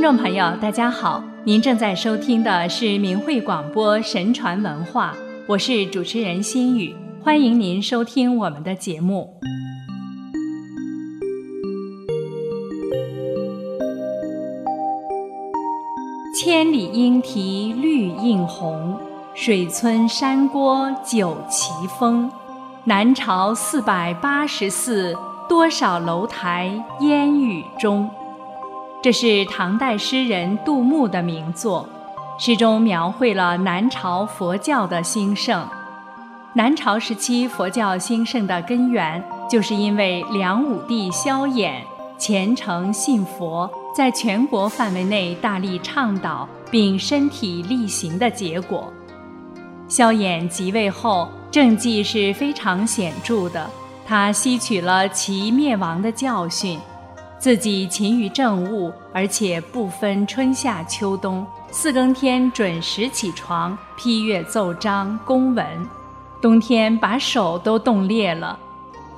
[0.00, 5.14] 听众朋友，大家好，您正在收听的是明慧广播神传文化，
[5.46, 9.38] 我是主持人心雨，欢迎您收听我们的节目。
[16.42, 18.98] 千里莺啼绿映红，
[19.34, 22.32] 水村山郭酒旗风。
[22.84, 25.14] 南朝四百八十寺，
[25.46, 28.08] 多少楼台烟雨中。
[29.02, 31.88] 这是唐代诗人杜牧的名作，
[32.38, 35.66] 诗中描绘了南朝佛教的兴盛。
[36.52, 41.76] 南朝时期佛教兴盛的根源，就是因为梁武帝萧衍
[42.18, 48.92] 虔诚信佛，在全国范围内大力倡导并身体力行的结果。
[49.88, 51.28] 萧衍即位后。
[51.50, 53.68] 政绩是非常显著的，
[54.06, 56.78] 他吸取了其灭亡的教训，
[57.40, 65.66] 自己勤于政务，而且不分春夏秋冬，四更天准时起床批阅奏章公文，
[66.42, 68.58] 冬天把手都冻裂了。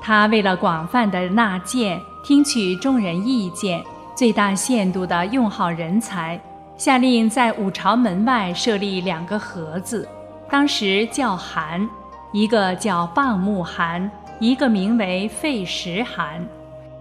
[0.00, 3.82] 他为了广泛的纳谏，听取众人意见，
[4.14, 6.40] 最大限度地用好人才，
[6.76, 10.08] 下令在五朝门外设立两个盒子，
[10.48, 11.88] 当时叫函。
[12.30, 16.40] 一个叫棒木寒，一个名为废石寒。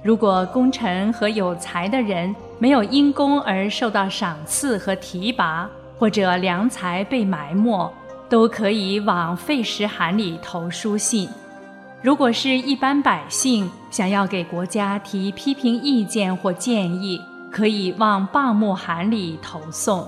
[0.03, 7.91] 如果功臣和有才的人没有因功而受到赏赐和提拔，或者良才被埋没，
[8.27, 11.29] 都可以往废石函里投书信。
[12.01, 20.07] 如果是一般百姓想要给国家提批评意见或建议，可以往蚌木函里投送。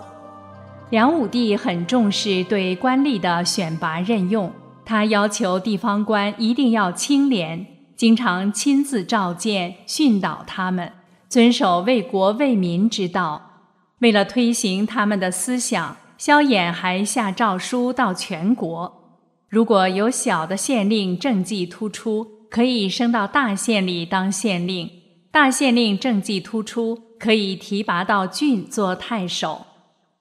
[0.90, 4.52] 梁武帝很重视对官吏的选拔任用。
[4.86, 7.66] 他要求地方官一定要清廉，
[8.04, 10.92] 经常亲自召见训导他们，
[11.30, 13.62] 遵守为国为民之道。
[14.00, 24.86] 为了推行他们的思想，萧衍还下诏书到全国：如果有小的县令政绩突出，可以升到大县里当县令；
[25.32, 29.66] 大县令政绩突出，可以提拔到郡做太守。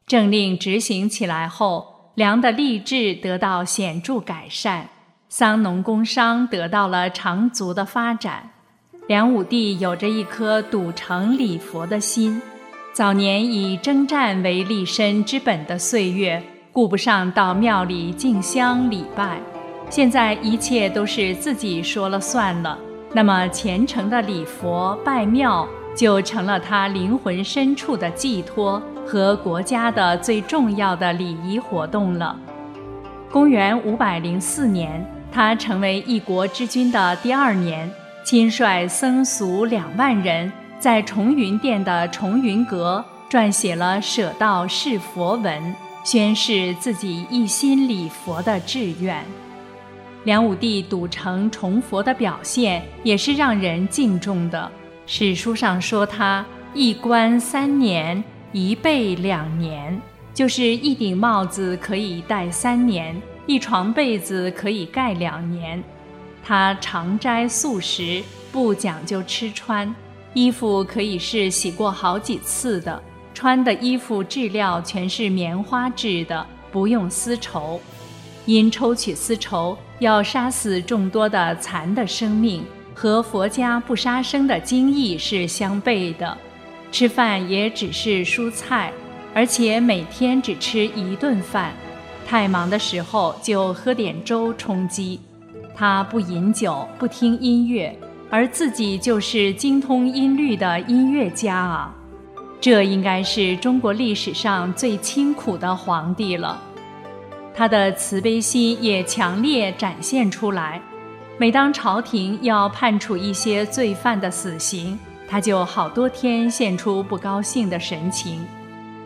[0.06, 2.12] 政令执行起来后。
[2.14, 4.90] 梁的吏治得到显著改善，
[5.34, 8.50] 桑农工商得到了长足的发展。
[9.06, 12.38] 梁武帝有着一颗笃诚礼佛的心。
[12.92, 19.40] 早年以征战为立身之本的岁月，顾不上到庙里敬香礼拜，
[19.88, 22.78] 现在一切都是自己说了算了。
[23.14, 25.66] 那么虔诚的礼佛拜庙，
[25.96, 28.82] 就成了他灵魂深处的寄托。
[29.06, 32.38] 和国家的最重要的礼仪活动了。
[33.30, 37.90] 公元五百零四年，他成为一国之君的第二年，
[38.22, 45.60] 亲率僧俗两万人，在重云殿的重云阁撰写了《舍道是佛文》，
[46.04, 49.24] 宣示自己一心礼佛的志愿。
[50.24, 54.70] 梁武帝笃诚崇佛的表现，也是让人敬重的。
[55.06, 56.44] 史书上说他
[56.74, 58.22] 一官三年。
[58.54, 59.98] 一被两年，
[60.34, 63.16] 就是一顶帽子可以戴三年，
[63.46, 65.82] 一床被子可以盖两年。
[66.44, 69.94] 他常斋素食，不讲究吃穿，
[70.34, 73.02] 衣服可以是洗过好几次的，
[73.32, 77.80] 穿的衣服质料全是棉花制的，不用丝绸。
[78.44, 86.36] 因抽取丝绸要杀死众多的蚕的生命，和佛家不杀生的经义是相悖的。
[86.90, 88.92] 吃饭也只是蔬菜，
[89.32, 91.72] 而且每天只吃一顿饭。
[92.32, 95.20] 太忙的时候就喝点粥充饥。
[95.74, 97.94] 他不饮酒，不听音乐，
[98.30, 101.94] 而自己就是精通音律的音乐家啊！
[102.58, 106.58] 这应该是中国历史上最清苦的皇帝了。
[107.54, 110.80] 他的慈悲心也强烈展现出来。
[111.36, 114.98] 每当朝廷要判处一些罪犯的死刑，
[115.28, 118.42] 他就好多天现出不高兴的神情。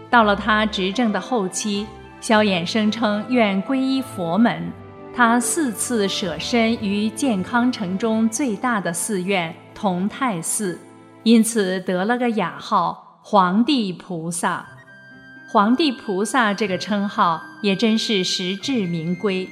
[0.08, 1.84] 到了他执政的后期，
[2.20, 4.72] 萧衍声称愿皈依佛门，
[5.14, 10.78] 他四次舍身于建康城中最大的寺院同泰寺，
[11.22, 14.66] 因此得了个雅号“皇帝菩萨”。
[15.52, 19.48] 皇帝菩萨这个称号也真是实至名归。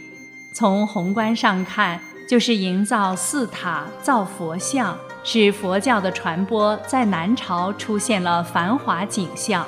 [0.55, 4.96] 从宏观上看，就是营造寺塔、造佛像。
[5.26, 9.66] 使佛教的传播在南朝出现了繁华景象。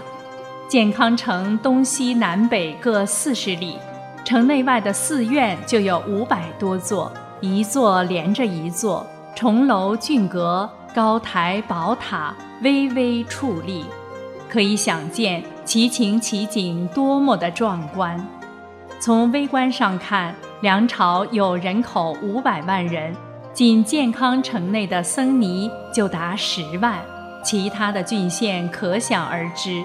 [0.68, 3.78] 建康城东西南北各四十里，
[4.24, 13.84] 城内外的寺院就有五百多座，一座连着一座，重楼峻阁，高台宝塔，巍巍矗立。
[14.48, 18.26] 可以想见其情其景多么的壮观。
[18.98, 23.14] 从微观上看，梁朝有人口五百万人，
[23.52, 26.98] 仅健康城内的僧尼就达十万，
[27.44, 29.84] 其他的郡县可想而知。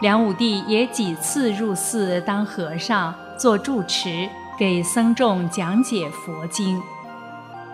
[0.00, 4.28] 梁武帝也几次入寺当和尚，做住持，
[4.58, 6.80] 给僧众讲解佛经。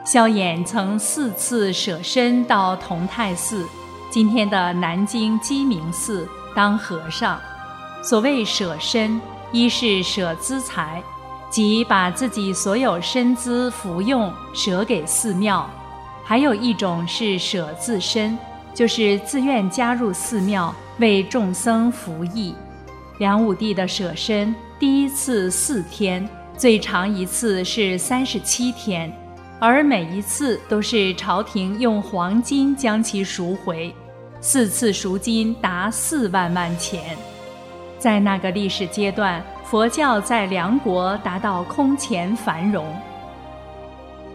[0.05, 3.67] 萧衍曾四次舍身到同泰寺
[4.09, 7.41] （今天的南京鸡鸣寺）当和尚。
[8.05, 9.21] 所谓舍身，
[9.51, 11.03] 一是舍资财，
[11.51, 15.69] 即把自己所有身资服用舍给寺庙；
[16.23, 18.39] 还有一种是舍自身，
[18.75, 20.75] 就是自愿加入寺庙。
[20.99, 22.55] 为众僧服役，
[23.19, 29.11] 梁武帝的舍身第一次四天，最长一次是三十七天，
[29.59, 33.93] 而每一次都是朝廷用黄金将其赎回，
[34.41, 37.17] 四次赎金达四万万钱。
[37.99, 42.87] 在那个历史阶段，佛教在梁国达到空前繁荣。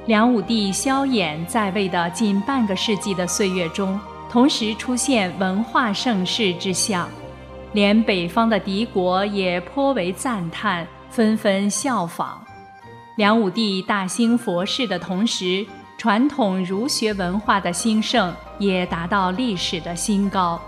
[0.07, 3.97] 梁武帝萧衍在位的近半个世纪的岁月中。
[4.29, 7.09] 同时出现文化盛世之象，
[7.73, 12.43] 连北方的敌国也颇为赞叹，纷纷效仿。
[13.15, 15.65] 梁武帝大兴佛事的同时，
[15.97, 20.61] 传统儒学文化的兴盛也达到历史的新高，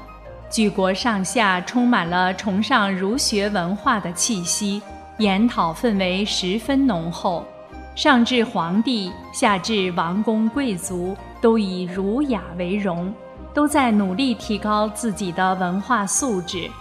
[0.49, 4.81] 举国上下充满了崇尚儒学文化的气息，
[5.19, 7.45] 研讨氛围十分浓厚，
[7.93, 13.13] 上至皇帝，下至王公贵族，都以儒雅为荣。
[13.59, 16.71] 都在努力提高自己的文化素质，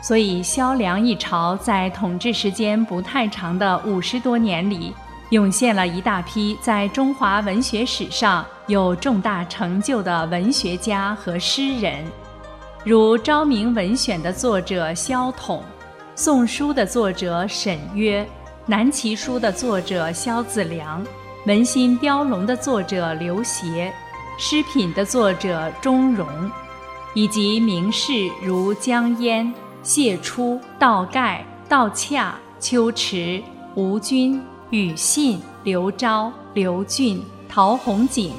[0.00, 4.94] 所以萧梁一朝在统治时间不太长的五十多年里，
[5.28, 12.02] 涌现了一大批在中华文学史上有重大成就的文学家和诗人，
[12.82, 15.58] 如《昭明文选》的作者萧统，
[16.14, 18.24] 《宋书》的作者沈约，
[18.64, 21.04] 《南齐书》的作者萧子良，
[21.46, 23.92] 《文心雕龙》的作者刘勰。
[24.38, 26.26] 诗品的作者钟嵘，
[27.14, 29.50] 以及名士如江淹、
[29.82, 33.42] 谢初、道盖、道洽、秋池、
[33.74, 34.38] 吴均、
[34.70, 38.34] 庾信、刘昭、刘俊、陶弘景，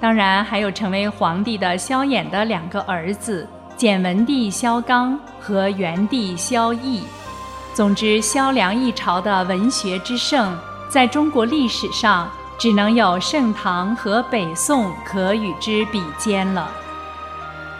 [0.00, 3.46] 当然还有成为皇帝的萧衍的两个儿子
[3.76, 7.02] 简文帝萧纲和元帝萧绎。
[7.72, 12.28] 总之，萧梁一朝的文学之盛，在中国历史上。
[12.60, 16.70] 只能有盛唐和北宋可与之比肩了。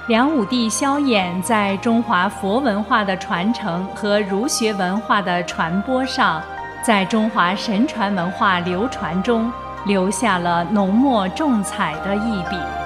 [0.06, 6.42] 梁武帝萧衍在中华佛文化的传承和儒学文化的传播上，
[6.82, 9.52] 在中华神传文化流传中
[9.84, 12.79] 留下了浓墨重彩的一笔。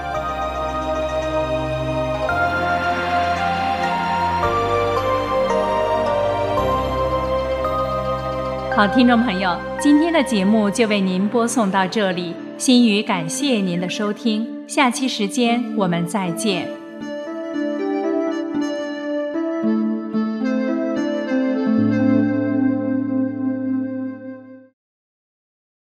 [8.77, 12.35] 好，听众朋友，今天的节目就为您播送到这里。
[12.59, 16.84] 心语感谢您的收听，下期时间我们再见。